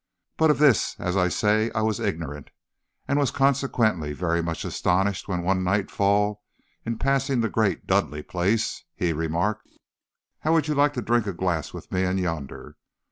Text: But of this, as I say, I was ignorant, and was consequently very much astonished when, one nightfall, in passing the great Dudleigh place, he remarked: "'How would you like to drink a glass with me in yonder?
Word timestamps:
But 0.35 0.49
of 0.49 0.57
this, 0.57 0.95
as 0.99 1.15
I 1.15 1.27
say, 1.27 1.69
I 1.75 1.83
was 1.83 1.99
ignorant, 1.99 2.49
and 3.07 3.19
was 3.19 3.29
consequently 3.29 4.13
very 4.13 4.41
much 4.41 4.65
astonished 4.65 5.27
when, 5.27 5.43
one 5.43 5.63
nightfall, 5.63 6.41
in 6.83 6.97
passing 6.97 7.41
the 7.41 7.49
great 7.49 7.85
Dudleigh 7.85 8.23
place, 8.23 8.83
he 8.95 9.13
remarked: 9.13 9.69
"'How 10.39 10.53
would 10.53 10.67
you 10.67 10.73
like 10.73 10.93
to 10.95 11.03
drink 11.03 11.27
a 11.27 11.33
glass 11.33 11.71
with 11.71 11.91
me 11.91 12.01
in 12.03 12.17
yonder? 12.17 12.77